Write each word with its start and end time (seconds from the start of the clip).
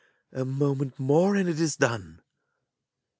A 0.33 0.43
moment 0.45 0.97
more, 0.97 1.35
and 1.35 1.47
it 1.47 1.59
is 1.59 1.75
done! 1.75 2.23